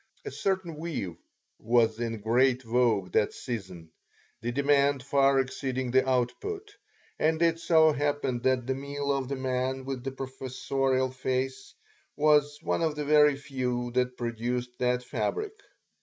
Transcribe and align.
A 0.25 0.31
certain 0.31 0.77
weave 0.77 1.15
was 1.59 1.99
in 1.99 2.21
great 2.21 2.63
vogue 2.63 3.11
that 3.11 3.33
season, 3.35 3.91
the 4.41 4.51
demand 4.51 5.03
far 5.03 5.39
exceeding 5.39 5.91
the 5.91 6.09
output, 6.09 6.75
and 7.19 7.39
it 7.43 7.59
so 7.59 7.91
happened 7.91 8.41
that 8.41 8.65
the 8.65 8.73
mill 8.73 9.11
of 9.15 9.27
the 9.27 9.35
man 9.35 9.85
with 9.85 10.03
the 10.03 10.11
professorial 10.11 11.11
face 11.11 11.75
was 12.15 12.57
one 12.63 12.81
of 12.81 12.95
the 12.95 13.05
very 13.05 13.35
few 13.35 13.91
that 13.91 14.17
produced 14.17 14.71
that 14.79 15.03
fabric. 15.03 15.53